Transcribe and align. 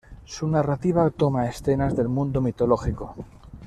Su 0.25 0.47
narrativa 0.47 1.07
toma 1.11 1.45
escenas 1.47 1.95
del 1.95 2.07
mundo 2.07 2.41
mitológico. 2.41 3.13